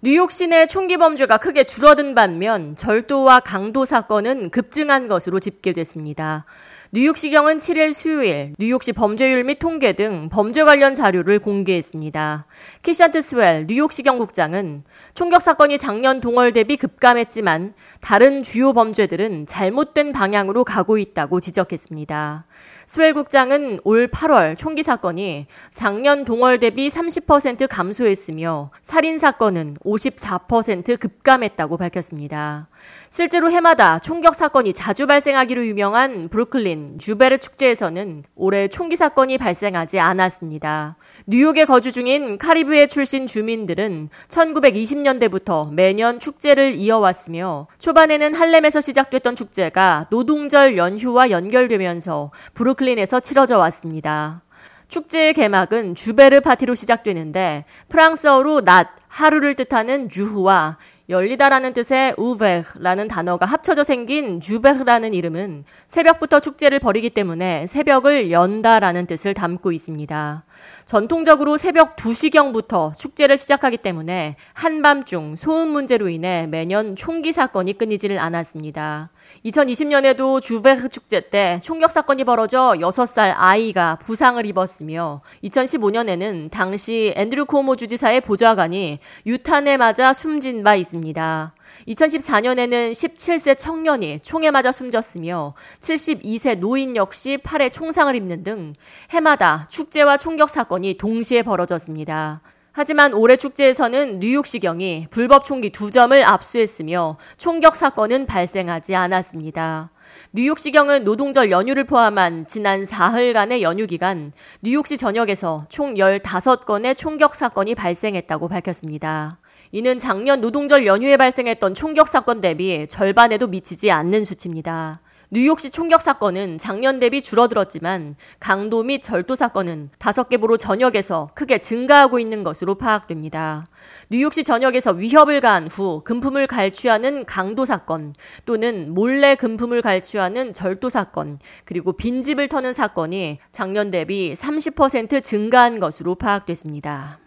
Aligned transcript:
뉴욕 0.00 0.30
시내 0.30 0.68
총기 0.68 0.96
범죄가 0.96 1.38
크게 1.38 1.64
줄어든 1.64 2.14
반면 2.14 2.76
절도와 2.76 3.40
강도 3.40 3.84
사건은 3.84 4.50
급증한 4.50 5.08
것으로 5.08 5.40
집계됐습니다. 5.40 6.44
뉴욕시경은 6.90 7.58
7일 7.58 7.92
수요일 7.92 8.54
뉴욕시 8.58 8.94
범죄율 8.94 9.44
및 9.44 9.58
통계 9.58 9.92
등 9.92 10.30
범죄 10.30 10.64
관련 10.64 10.94
자료를 10.94 11.38
공개했습니다. 11.38 12.46
키샨트 12.82 13.20
스웰 13.20 13.66
뉴욕시경 13.66 14.16
국장은 14.16 14.84
총격 15.12 15.42
사건이 15.42 15.76
작년 15.76 16.22
동월 16.22 16.54
대비 16.54 16.78
급감했지만 16.78 17.74
다른 18.00 18.42
주요 18.42 18.72
범죄들은 18.72 19.44
잘못된 19.44 20.12
방향으로 20.12 20.64
가고 20.64 20.96
있다고 20.96 21.40
지적했습니다. 21.40 22.46
스웰 22.86 23.12
국장은 23.12 23.80
올 23.84 24.08
8월 24.08 24.56
총기 24.56 24.82
사건이 24.82 25.46
작년 25.74 26.24
동월 26.24 26.58
대비 26.58 26.88
30% 26.88 27.68
감소했으며 27.68 28.70
살인 28.80 29.18
사건은 29.18 29.76
54% 29.84 30.98
급감했다고 30.98 31.76
밝혔습니다. 31.76 32.68
실제로 33.10 33.50
해마다 33.50 33.98
총격 33.98 34.34
사건이 34.34 34.72
자주 34.72 35.06
발생하기로 35.06 35.66
유명한 35.66 36.28
브루클린 36.28 36.77
주베르 36.98 37.38
축제에서는 37.38 38.24
올해 38.34 38.68
총기 38.68 38.96
사건이 38.96 39.38
발생하지 39.38 39.98
않았습니다. 39.98 40.96
뉴욕에 41.26 41.64
거주 41.64 41.92
중인 41.92 42.38
카리브해 42.38 42.86
출신 42.86 43.26
주민들은 43.26 44.08
1920년대부터 44.28 45.72
매년 45.72 46.18
축제를 46.18 46.74
이어왔으며 46.74 47.66
초반에는 47.78 48.34
할렘에서 48.34 48.80
시작됐던 48.80 49.36
축제가 49.36 50.06
노동절 50.10 50.76
연휴와 50.76 51.30
연결되면서 51.30 52.30
브루클린에서 52.54 53.20
치러져 53.20 53.58
왔습니다. 53.58 54.42
축제의 54.88 55.34
개막은 55.34 55.94
주베르 55.94 56.40
파티로 56.40 56.74
시작되는데 56.74 57.64
프랑스어로 57.88 58.62
낮, 58.62 58.88
하루를 59.08 59.54
뜻하는 59.54 60.08
주후와 60.08 60.78
열리다라는 61.08 61.72
뜻의 61.72 62.14
우베르라는 62.18 63.08
단어가 63.08 63.46
합쳐져 63.46 63.82
생긴 63.82 64.40
주베르라는 64.40 65.14
이름은 65.14 65.64
새벽부터 65.86 66.40
축제를 66.40 66.80
벌이기 66.80 67.08
때문에 67.08 67.66
새벽을 67.66 68.30
연다라는 68.30 69.06
뜻을 69.06 69.32
담고 69.32 69.72
있습니다. 69.72 70.44
전통적으로 70.84 71.56
새벽 71.56 71.96
2시경부터 71.96 72.96
축제를 72.98 73.38
시작하기 73.38 73.78
때문에 73.78 74.36
한밤중 74.52 75.36
소음 75.36 75.70
문제로 75.70 76.10
인해 76.10 76.46
매년 76.46 76.94
총기 76.94 77.32
사건이 77.32 77.78
끊이지를 77.78 78.18
않았습니다. 78.18 79.08
2020년에도 79.44 80.40
주베르 80.40 80.88
축제 80.88 81.20
때 81.20 81.60
총격 81.62 81.90
사건이 81.90 82.24
벌어져 82.24 82.74
6살 82.78 83.34
아이가 83.36 83.98
부상을 84.02 84.44
입었으며 84.44 85.22
2015년에는 85.44 86.50
당시 86.50 87.12
앤드류 87.16 87.46
코모 87.46 87.76
주지사의 87.76 88.20
보좌관이 88.22 88.98
유탄에 89.26 89.76
맞아 89.76 90.12
숨진 90.12 90.62
바 90.62 90.74
있습니다. 90.74 91.54
2014년에는 91.88 92.92
17세 92.92 93.56
청년이 93.56 94.20
총에 94.20 94.50
맞아 94.50 94.72
숨졌으며 94.72 95.54
72세 95.80 96.58
노인 96.58 96.96
역시 96.96 97.38
팔에 97.38 97.68
총상을 97.70 98.14
입는 98.14 98.42
등 98.42 98.74
해마다 99.10 99.68
축제와 99.70 100.16
총격 100.16 100.50
사건이 100.50 100.94
동시에 100.94 101.42
벌어졌습니다. 101.42 102.40
하지만 102.72 103.12
올해 103.12 103.36
축제에서는 103.36 104.20
뉴욕시경이 104.20 105.08
불법 105.10 105.44
총기 105.44 105.70
두 105.70 105.90
점을 105.90 106.22
압수했으며 106.22 107.16
총격 107.36 107.76
사건은 107.76 108.26
발생하지 108.26 108.94
않았습니다. 108.94 109.90
뉴욕시경은 110.32 111.04
노동절 111.04 111.50
연휴를 111.50 111.84
포함한 111.84 112.46
지난 112.46 112.84
사흘간의 112.84 113.62
연휴 113.62 113.86
기간 113.86 114.32
뉴욕시 114.60 114.96
전역에서 114.96 115.66
총 115.68 115.94
15건의 115.94 116.96
총격 116.96 117.34
사건이 117.34 117.74
발생했다고 117.74 118.48
밝혔습니다. 118.48 119.38
이는 119.72 119.98
작년 119.98 120.40
노동절 120.40 120.86
연휴에 120.86 121.16
발생했던 121.16 121.74
총격 121.74 122.08
사건 122.08 122.40
대비 122.40 122.86
절반에도 122.88 123.48
미치지 123.48 123.90
않는 123.90 124.24
수치입니다. 124.24 125.00
뉴욕시 125.30 125.68
총격 125.70 126.00
사건은 126.00 126.56
작년 126.56 126.98
대비 126.98 127.20
줄어들었지만 127.20 128.16
강도 128.40 128.82
및 128.82 129.02
절도 129.02 129.34
사건은 129.34 129.90
다섯 129.98 130.30
개 130.30 130.38
보로 130.38 130.56
전역에서 130.56 131.28
크게 131.34 131.58
증가하고 131.58 132.18
있는 132.18 132.42
것으로 132.42 132.76
파악됩니다. 132.76 133.66
뉴욕시 134.08 134.42
전역에서 134.42 134.92
위협을 134.92 135.40
가한 135.40 135.66
후 135.66 136.00
금품을 136.02 136.46
갈취하는 136.46 137.26
강도 137.26 137.66
사건 137.66 138.14
또는 138.46 138.94
몰래 138.94 139.34
금품을 139.34 139.82
갈취하는 139.82 140.54
절도 140.54 140.88
사건 140.88 141.38
그리고 141.66 141.92
빈집을 141.92 142.48
터는 142.48 142.72
사건이 142.72 143.38
작년 143.52 143.90
대비 143.90 144.32
30% 144.32 145.22
증가한 145.22 145.78
것으로 145.78 146.14
파악됐습니다. 146.14 147.18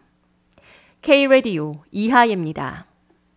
K-Radio 1.04 1.84
이하예입니다. 1.92 2.91